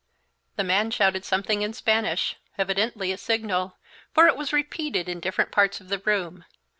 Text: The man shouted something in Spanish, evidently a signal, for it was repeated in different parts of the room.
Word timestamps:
The 0.55 0.63
man 0.63 0.89
shouted 0.89 1.23
something 1.25 1.61
in 1.61 1.73
Spanish, 1.73 2.35
evidently 2.57 3.11
a 3.11 3.19
signal, 3.19 3.77
for 4.15 4.25
it 4.25 4.35
was 4.35 4.51
repeated 4.51 5.07
in 5.07 5.19
different 5.19 5.51
parts 5.51 5.79
of 5.79 5.89
the 5.89 5.99
room. 5.99 6.43